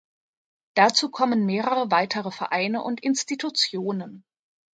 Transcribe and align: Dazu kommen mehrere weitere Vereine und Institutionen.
Dazu 0.73 1.11
kommen 1.11 1.45
mehrere 1.45 1.91
weitere 1.91 2.31
Vereine 2.31 2.81
und 2.81 3.03
Institutionen. 3.03 4.25